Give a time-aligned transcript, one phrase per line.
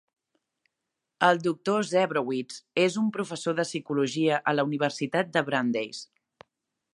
[1.27, 6.03] El Doctor Zebrowitz és un professor de psicologia a la Universitat de Brandeis.